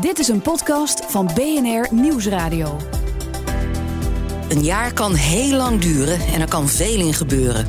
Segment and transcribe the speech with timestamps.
[0.00, 2.76] Dit is een podcast van BNR Nieuwsradio.
[4.48, 7.66] Een jaar kan heel lang duren en er kan veel in gebeuren.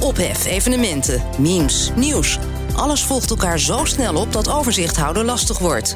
[0.00, 2.38] Ophef, evenementen, memes, nieuws.
[2.76, 5.94] Alles volgt elkaar zo snel op dat overzicht houden lastig wordt.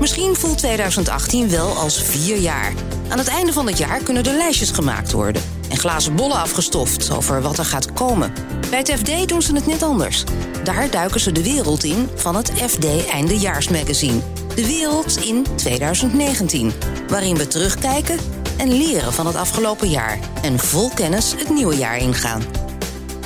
[0.00, 2.72] Misschien voelt 2018 wel als vier jaar.
[3.08, 7.10] Aan het einde van het jaar kunnen er lijstjes gemaakt worden en glazen bollen afgestoft
[7.10, 8.32] over wat er gaat komen.
[8.70, 10.24] Bij het FD doen ze het net anders.
[10.64, 14.41] Daar duiken ze de wereld in van het FD Eindejaarsmagazine.
[14.54, 16.72] De wereld in 2019,
[17.08, 18.18] waarin we terugkijken
[18.56, 22.42] en leren van het afgelopen jaar en vol kennis het nieuwe jaar ingaan.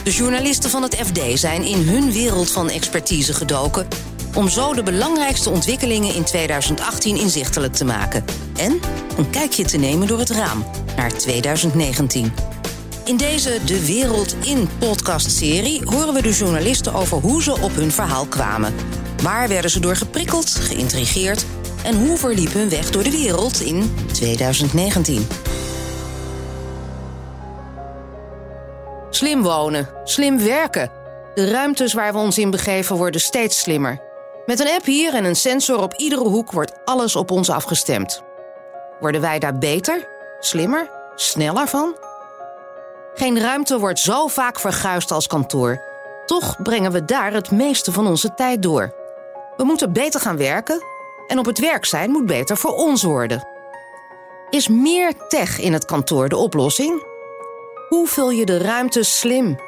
[0.04, 3.88] De journalisten van het FD zijn in hun wereld van expertise gedoken
[4.34, 8.24] om zo de belangrijkste ontwikkelingen in 2018 inzichtelijk te maken
[8.56, 8.80] en
[9.16, 10.64] een kijkje te nemen door het raam
[10.96, 12.32] naar 2019.
[13.04, 17.92] In deze De Wereld in podcast-serie horen we de journalisten over hoe ze op hun
[17.92, 18.74] verhaal kwamen.
[19.22, 21.46] Waar werden ze door geprikkeld, geïntrigeerd
[21.84, 25.26] en hoe verliep hun weg door de wereld in 2019?
[29.10, 30.90] Slim wonen, slim werken.
[31.34, 34.00] De ruimtes waar we ons in begeven worden steeds slimmer.
[34.46, 38.22] Met een app hier en een sensor op iedere hoek wordt alles op ons afgestemd.
[39.00, 40.08] Worden wij daar beter,
[40.40, 41.96] slimmer, sneller van?
[43.14, 45.82] Geen ruimte wordt zo vaak verguisd als kantoor.
[46.26, 48.94] Toch brengen we daar het meeste van onze tijd door.
[49.56, 50.82] We moeten beter gaan werken
[51.26, 53.48] en op het werk zijn moet beter voor ons worden.
[54.50, 57.04] Is meer tech in het kantoor de oplossing?
[57.88, 59.58] Hoe vul je de ruimte slim?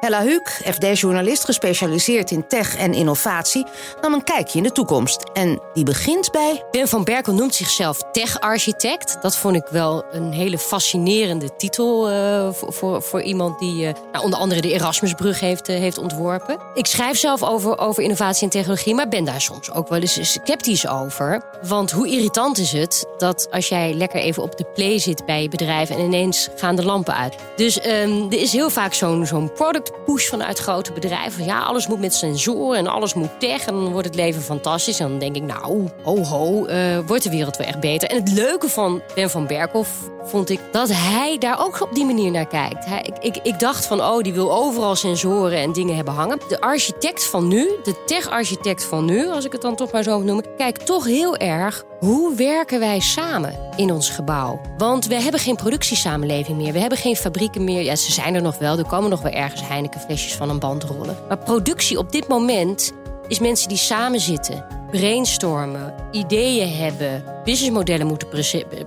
[0.00, 3.66] Hella Huuk, FD-journalist gespecialiseerd in tech en innovatie,
[4.00, 5.21] nam een kijkje in de toekomst.
[5.32, 6.64] En die begint bij.
[6.70, 9.18] Ben van Berkel noemt zichzelf tech-architect.
[9.22, 13.92] Dat vond ik wel een hele fascinerende titel uh, voor, voor, voor, iemand die uh,
[14.12, 16.58] nou, onder andere de Erasmusbrug heeft, uh, heeft ontworpen.
[16.74, 20.32] Ik schrijf zelf over, over innovatie en technologie, maar ben daar soms ook wel eens
[20.32, 21.42] sceptisch over.
[21.62, 25.42] Want hoe irritant is het dat als jij lekker even op de play zit bij
[25.42, 27.34] je bedrijf en ineens gaan de lampen uit.
[27.56, 31.44] Dus um, er is heel vaak zo'n zo'n product push vanuit grote bedrijven.
[31.44, 33.66] Ja, alles moet met sensoren en alles moet tech.
[33.66, 35.00] En dan wordt het leven fantastisch.
[35.00, 38.08] En denk ik, nou, ho ho, uh, wordt de wereld wel echt beter.
[38.08, 39.90] En het leuke van Ben van Berkhoff
[40.24, 42.84] vond ik dat hij daar ook op die manier naar kijkt.
[42.84, 46.38] Hij, ik, ik, dacht van, oh, die wil overal sensoren en dingen hebben hangen.
[46.48, 50.16] De architect van nu, de tech-architect van nu, als ik het dan toch maar zo
[50.16, 54.60] moet noemen, kijkt toch heel erg hoe werken wij samen in ons gebouw?
[54.78, 56.72] Want we hebben geen productiesamenleving meer.
[56.72, 57.82] We hebben geen fabrieken meer.
[57.82, 58.78] Ja, ze zijn er nog wel.
[58.78, 61.16] Er komen nog wel ergens Heineken flesjes van een band rollen.
[61.28, 62.92] Maar productie op dit moment
[63.28, 68.28] is mensen die samen zitten, brainstormen, ideeën hebben, businessmodellen moeten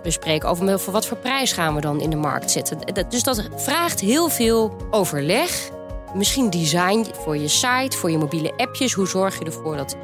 [0.01, 2.79] bespreken over voor wat voor prijs gaan we dan in de markt zetten.
[3.09, 5.69] Dus dat vraagt heel veel overleg.
[6.13, 8.93] Misschien design voor je site, voor je mobiele appjes.
[8.93, 9.95] Hoe zorg je ervoor dat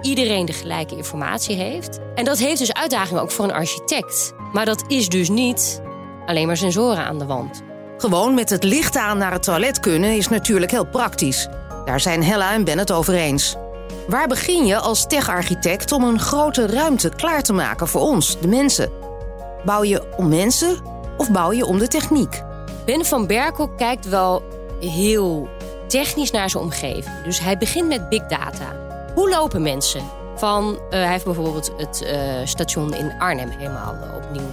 [0.00, 1.98] iedereen de gelijke informatie heeft?
[2.14, 4.32] En dat heeft dus uitdagingen ook voor een architect.
[4.52, 5.82] Maar dat is dus niet
[6.26, 7.62] alleen maar sensoren aan de wand.
[7.96, 11.48] Gewoon met het licht aan naar het toilet kunnen is natuurlijk heel praktisch.
[11.84, 13.56] Daar zijn Hella en Ben het over eens.
[14.08, 18.48] Waar begin je als tech-architect om een grote ruimte klaar te maken voor ons, de
[18.48, 18.90] mensen?
[19.64, 20.76] Bouw je om mensen
[21.16, 22.42] of bouw je om de techniek?
[22.84, 24.42] Ben van Berkel kijkt wel
[24.80, 25.48] heel
[25.86, 27.22] technisch naar zijn omgeving.
[27.24, 28.76] Dus hij begint met big data.
[29.14, 30.02] Hoe lopen mensen?
[30.36, 34.48] Van, uh, hij heeft bijvoorbeeld het uh, station in Arnhem helemaal opnieuw,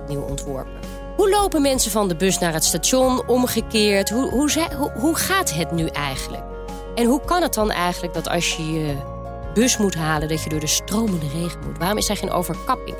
[0.00, 0.80] opnieuw ontworpen.
[1.16, 3.28] Hoe lopen mensen van de bus naar het station?
[3.28, 4.10] Omgekeerd?
[4.10, 4.50] Hoe, hoe,
[4.98, 6.55] hoe gaat het nu eigenlijk?
[6.96, 8.96] En hoe kan het dan eigenlijk dat als je je
[9.54, 10.28] bus moet halen...
[10.28, 11.78] dat je door de stromende regen moet?
[11.78, 12.96] Waarom is er geen overkapping?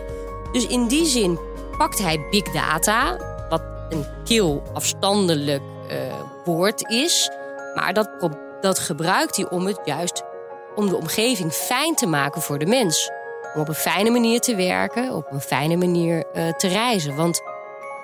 [0.52, 1.38] Dus in die zin
[1.78, 3.16] pakt hij big data...
[3.48, 5.96] wat een kil afstandelijk uh,
[6.44, 7.30] woord is...
[7.74, 8.10] maar dat,
[8.60, 10.22] dat gebruikt hij om het juist...
[10.74, 13.10] om de omgeving fijn te maken voor de mens.
[13.54, 17.16] Om op een fijne manier te werken, op een fijne manier uh, te reizen.
[17.16, 17.42] Want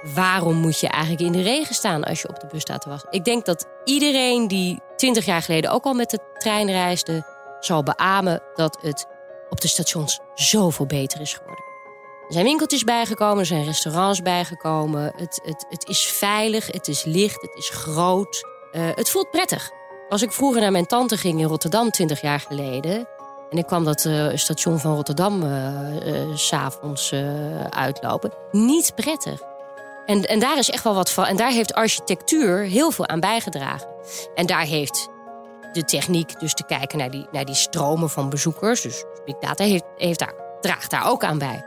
[0.02, 2.88] waarom moet je eigenlijk in de regen staan als je op de bus staat te
[2.88, 3.12] wachten?
[3.12, 7.26] Ik denk dat iedereen die 20 jaar geleden ook al met de trein reisde,
[7.60, 9.06] zal beamen dat het
[9.48, 11.64] op de stations zoveel beter is geworden.
[12.26, 15.12] Er zijn winkeltjes bijgekomen, er zijn restaurants bijgekomen.
[15.16, 18.48] Het, het, het is veilig, het is licht, het is groot.
[18.72, 19.70] Uh, het voelt prettig.
[20.08, 23.08] Als ik vroeger naar mijn tante ging in Rotterdam 20 jaar geleden.
[23.50, 27.14] En ik kwam dat uh, station van Rotterdam uh, s'avonds
[27.70, 28.32] uitlopen.
[28.50, 29.51] Niet prettig.
[30.06, 31.24] En, en daar is echt wel wat van.
[31.24, 33.88] En daar heeft architectuur heel veel aan bijgedragen.
[34.34, 35.08] En daar heeft
[35.72, 39.64] de techniek, dus te kijken naar die, naar die stromen van bezoekers, dus Big Data,
[39.64, 41.64] heeft, heeft daar, draagt daar ook aan bij.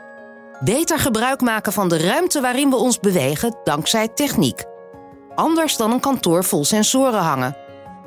[0.60, 4.64] Beter gebruik maken van de ruimte waarin we ons bewegen dankzij techniek.
[5.36, 7.58] Anders dan een kantoor vol sensoren hangen.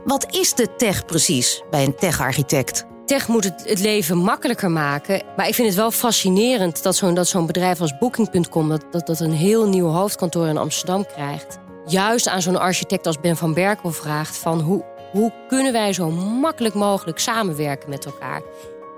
[0.05, 2.88] Wat is de tech precies bij een tech-architect?
[3.09, 5.23] Tech moet het, het, leven makkelijker maken.
[5.37, 6.97] Maar ik vind het wel fascinerend dat
[7.29, 8.69] zo'n bedrijf als Booking.com...
[8.69, 11.59] Dat, dat, dat een heel nieuw hoofdkantoor in Amsterdam krijgt.
[11.87, 14.37] Juist aan zo'n architect als Ben van Berkel vraagt...
[14.37, 18.43] van hoe, hoe kunnen wij zo makkelijk mogelijk samenwerken met elkaar?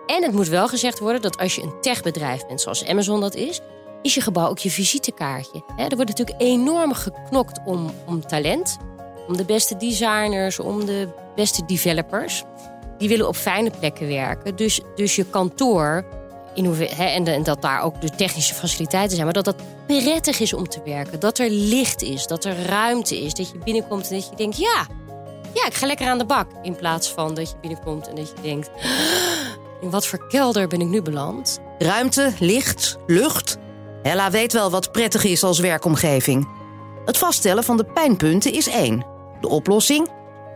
[0.07, 2.61] En het moet wel gezegd worden dat als je een techbedrijf bent...
[2.61, 3.61] zoals Amazon dat is,
[4.03, 5.63] is je gebouw ook je visitekaartje.
[5.77, 8.77] er wordt natuurlijk enorm geknokt om, om talent...
[9.29, 12.45] om de beste designers, om de beste developers
[13.01, 14.57] die willen op fijne plekken werken.
[14.57, 16.05] Dus, dus je kantoor,
[16.55, 20.53] in hè, en, dat daar ook de technische faciliteiten zijn, maar dat dat prettig is
[20.53, 21.21] om te werken.
[21.21, 23.35] Dat er licht is, dat er ruimte is.
[23.35, 24.87] Dat je binnenkomt en dat je denkt: ja,
[25.55, 26.51] ja, ik ga lekker aan de bak.
[26.63, 28.71] In plaats van dat je binnenkomt en dat je denkt:
[29.81, 31.59] in wat voor kelder ben ik nu beland?
[31.79, 33.59] Ruimte, licht, lucht.
[34.03, 36.49] Hella weet wel wat prettig is als werkomgeving.
[37.05, 39.05] Het vaststellen van de pijnpunten is één.
[39.41, 40.09] De oplossing?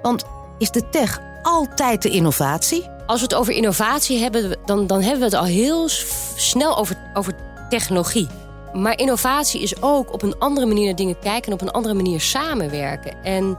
[0.02, 0.24] Want
[0.58, 2.90] is de tech altijd de innovatie?
[3.06, 5.88] Als we het over innovatie hebben, dan, dan hebben we het al heel
[6.36, 7.34] snel over, over
[7.68, 8.26] technologie.
[8.72, 11.94] Maar innovatie is ook op een andere manier naar dingen kijken en op een andere
[11.94, 13.22] manier samenwerken.
[13.22, 13.58] En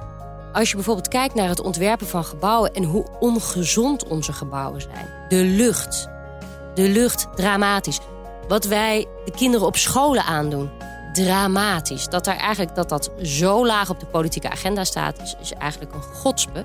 [0.54, 5.08] als je bijvoorbeeld kijkt naar het ontwerpen van gebouwen en hoe ongezond onze gebouwen zijn.
[5.30, 6.08] De lucht.
[6.74, 8.00] De lucht, dramatisch.
[8.48, 10.70] Wat wij de kinderen op scholen aandoen,
[11.14, 12.08] dramatisch.
[12.08, 15.94] Dat, daar eigenlijk, dat dat zo laag op de politieke agenda staat, is, is eigenlijk
[15.94, 16.64] een godspe.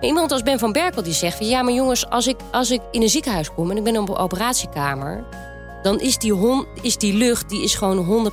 [0.00, 3.02] Iemand als Ben van Berkel die zegt ja, maar jongens, als ik, als ik in
[3.02, 5.24] een ziekenhuis kom en ik ben op een operatiekamer,
[5.82, 8.30] dan is die, is die lucht die is gewoon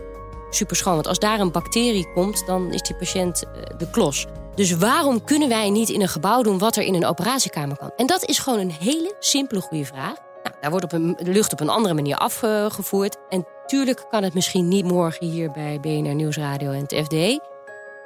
[0.00, 0.02] 100%
[0.50, 0.94] super schoon.
[0.94, 4.26] Want als daar een bacterie komt, dan is die patiënt eh, de klos.
[4.54, 7.90] Dus waarom kunnen wij niet in een gebouw doen wat er in een operatiekamer kan?
[7.96, 10.14] En dat is gewoon een hele simpele goede vraag.
[10.42, 13.16] Nou, daar wordt op een, de lucht op een andere manier afgevoerd.
[13.28, 17.40] En tuurlijk kan het misschien niet morgen hier bij BNR Nieuwsradio en het FD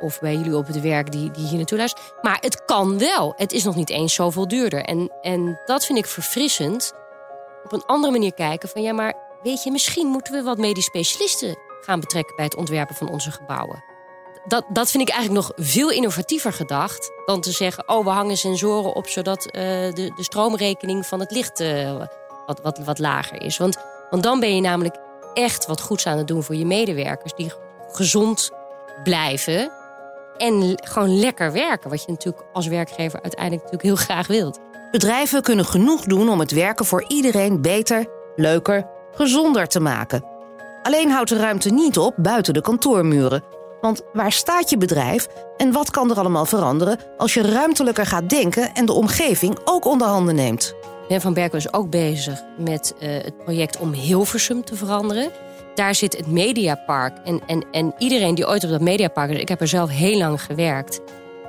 [0.00, 2.12] of bij jullie op het werk die, die hier naartoe luisteren.
[2.22, 3.32] Maar het kan wel.
[3.36, 4.84] Het is nog niet eens zoveel duurder.
[4.84, 6.92] En, en dat vind ik verfrissend.
[7.64, 10.84] Op een andere manier kijken van ja, maar weet je, misschien moeten we wat medisch
[10.84, 13.84] specialisten gaan betrekken bij het ontwerpen van onze gebouwen.
[14.46, 18.36] Dat, dat vind ik eigenlijk nog veel innovatiever gedacht dan te zeggen: oh, we hangen
[18.36, 21.96] sensoren op zodat uh, de, de stroomrekening van het licht uh,
[22.46, 23.56] wat, wat, wat lager is.
[23.56, 23.76] Want,
[24.10, 24.96] want dan ben je namelijk
[25.34, 27.52] echt wat goeds aan het doen voor je medewerkers die
[27.92, 28.50] gezond
[29.02, 29.72] blijven
[30.36, 31.90] en gewoon lekker werken.
[31.90, 34.60] Wat je natuurlijk als werkgever uiteindelijk natuurlijk heel graag wilt.
[34.90, 38.06] Bedrijven kunnen genoeg doen om het werken voor iedereen beter,
[38.36, 40.24] leuker, gezonder te maken.
[40.82, 43.42] Alleen houdt de ruimte niet op buiten de kantoormuren.
[43.80, 48.28] Want waar staat je bedrijf en wat kan er allemaal veranderen als je ruimtelijker gaat
[48.28, 50.74] denken en de omgeving ook onder handen neemt?
[51.08, 55.30] Ben van Berkel is ook bezig met uh, het project om Hilversum te veranderen
[55.76, 57.18] daar zit het Mediapark.
[57.24, 60.18] En, en, en iedereen die ooit op dat Mediapark is, ik heb er zelf heel
[60.18, 61.00] lang gewerkt.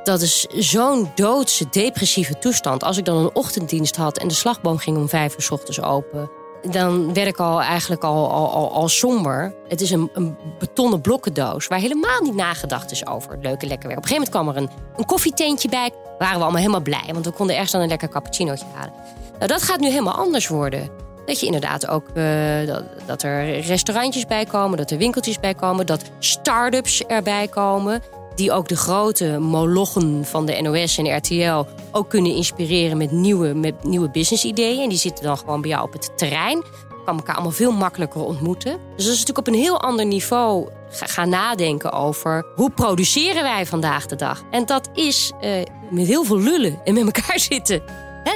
[0.04, 2.84] Dat is zo'n doodse, depressieve toestand.
[2.84, 5.82] Als ik dan een ochtenddienst had en de slagboom ging om vijf uur s ochtends
[5.82, 6.30] open.
[6.62, 9.56] Dan werd ik al eigenlijk al, al, al, al somber.
[9.68, 13.98] Het is een, een betonnen blokkendoos waar helemaal niet nagedacht is over leuke lekker werk.
[13.98, 15.92] Op een gegeven moment kwam er een, een koffietentje bij.
[16.18, 18.94] Waren we allemaal helemaal blij, want we konden ergens dan een lekker cappuccinootje halen.
[19.38, 21.07] Nou, dat gaat nu helemaal anders worden.
[21.28, 25.54] Dat je inderdaad ook uh, dat, dat, er restaurantjes bij komen, dat er winkeltjes bij
[25.54, 28.02] komen, dat start-ups erbij komen.
[28.36, 33.54] Die ook de grote molochen van de NOS en RTL ook kunnen inspireren met nieuwe,
[33.54, 34.84] met nieuwe business-ideeën.
[34.84, 36.64] En die zitten dan gewoon bij jou op het terrein.
[37.06, 38.72] Kan elkaar allemaal veel makkelijker ontmoeten.
[38.72, 43.66] Dus dat is natuurlijk op een heel ander niveau gaan nadenken over hoe produceren wij
[43.66, 44.44] vandaag de dag.
[44.52, 45.52] En dat is uh,
[45.90, 47.84] met heel veel lullen en met elkaar zitten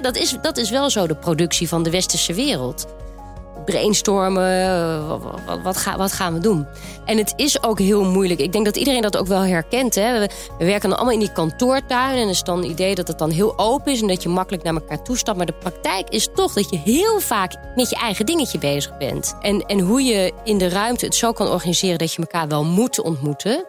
[0.02, 2.88] dat, is, dat is wel zo de productie van de westerse wereld.
[3.66, 5.22] Brainstormen, wat,
[5.64, 6.68] wat, wat, gaan we doen?
[7.06, 8.40] En het is ook heel moeilijk.
[8.40, 9.96] Ik denk dat iedereen dat ook wel herkent.
[9.96, 10.20] Hè?
[10.20, 12.18] We, werken dan allemaal in die kantoortuin.
[12.18, 14.64] En is dan het idee dat het dan heel open is en dat je makkelijk
[14.64, 15.38] naar elkaar toestapt.
[15.38, 19.36] Maar de praktijk is toch dat je heel vaak met je eigen dingetje bezig bent.
[19.42, 22.64] En, en hoe je in de ruimte het zo kan organiseren dat je elkaar wel
[22.64, 23.66] moet ontmoeten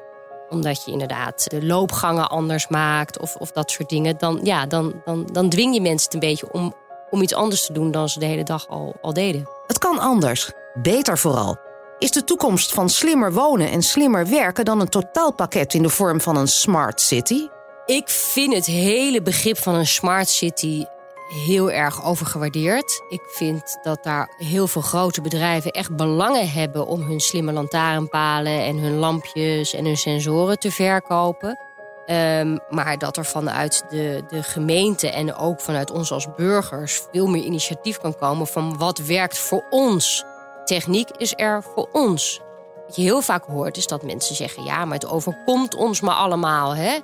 [0.52, 4.18] omdat je inderdaad de loopgangen anders maakt of, of dat soort dingen.
[4.18, 6.74] Dan, ja, dan, dan, dan dwing je mensen het een beetje om,
[7.10, 9.48] om iets anders te doen dan ze de hele dag al, al deden.
[9.66, 10.50] Het kan anders.
[10.74, 11.56] Beter vooral.
[11.98, 16.20] Is de toekomst van slimmer wonen en slimmer werken dan een totaalpakket in de vorm
[16.20, 17.48] van een smart city?
[17.86, 20.84] Ik vind het hele begrip van een smart city
[21.32, 23.02] heel erg overgewaardeerd.
[23.08, 28.64] Ik vind dat daar heel veel grote bedrijven echt belangen hebben om hun slimme lantaarnpalen
[28.64, 31.58] en hun lampjes en hun sensoren te verkopen.
[32.06, 37.26] Um, maar dat er vanuit de, de gemeente en ook vanuit ons als burgers veel
[37.26, 40.24] meer initiatief kan komen van wat werkt voor ons.
[40.64, 42.40] Techniek is er voor ons.
[42.86, 46.14] Wat je heel vaak hoort is dat mensen zeggen: ja, maar het overkomt ons maar
[46.14, 46.74] allemaal.
[46.74, 46.98] Hè?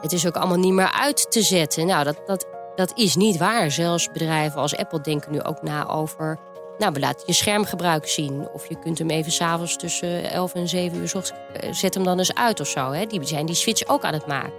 [0.00, 1.86] Het is ook allemaal niet meer uit te zetten.
[1.86, 2.46] Nou, dat, dat
[2.78, 3.70] Dat is niet waar.
[3.70, 6.38] Zelfs bedrijven als Apple denken nu ook na over...
[6.78, 8.48] Nou, we laten je schermgebruik zien.
[8.52, 11.04] Of je kunt hem even s'avonds tussen 11 en 7 uur...
[11.04, 12.90] Ochtends, eh, zet hem dan eens uit of zo.
[12.90, 13.06] Hè.
[13.06, 14.52] Die zijn die switch ook aan het maken.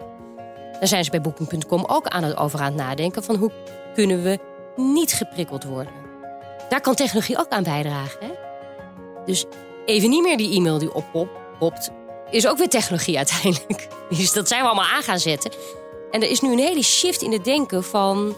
[0.71, 3.23] Daar zijn ze bij Booking.com ook aan het, over aan het nadenken...
[3.23, 3.51] van hoe
[3.93, 4.39] kunnen we
[4.75, 5.93] niet geprikkeld worden.
[6.69, 8.19] Daar kan technologie ook aan bijdragen.
[8.19, 8.31] Hè?
[9.25, 9.45] Dus
[9.85, 11.91] even niet meer die e-mail die oppopt...
[12.29, 13.87] is ook weer technologie uiteindelijk.
[14.09, 15.51] Dus dat zijn we allemaal aan gaan zetten...
[16.11, 18.35] En er is nu een hele shift in het denken van...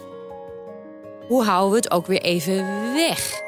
[1.28, 3.40] hoe houden we het ook weer even weg?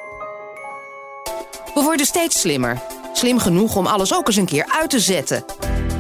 [1.74, 2.82] We worden steeds slimmer.
[3.12, 5.44] Slim genoeg om alles ook eens een keer uit te zetten.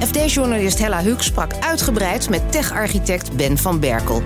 [0.00, 4.22] FD-journalist Hella Huuk sprak uitgebreid met tech-architect Ben van Berkel.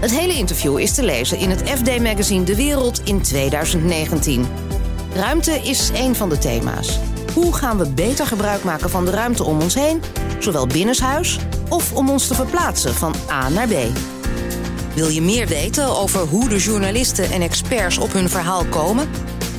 [0.00, 4.46] Het hele interview is te lezen in het FD-magazine De Wereld in 2019.
[5.14, 6.98] Ruimte is één van de thema's.
[7.34, 10.02] Hoe gaan we beter gebruik maken van de ruimte om ons heen,
[10.38, 11.38] zowel binnenshuis
[11.70, 13.74] of om ons te verplaatsen van A naar B?
[14.94, 19.08] Wil je meer weten over hoe de journalisten en experts op hun verhaal komen?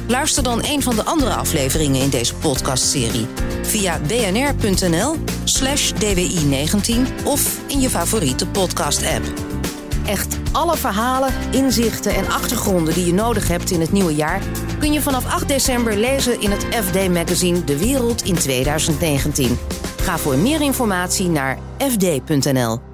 [0.07, 3.27] Luister dan een van de andere afleveringen in deze podcastserie
[3.61, 9.25] via bnr.nl/slash dwi19 of in je favoriete podcast-app.
[10.05, 14.41] Echt alle verhalen, inzichten en achtergronden die je nodig hebt in het nieuwe jaar
[14.81, 19.57] kun je vanaf 8 december lezen in het FD-magazine De Wereld in 2019.
[20.01, 22.90] Ga voor meer informatie naar fd.nl.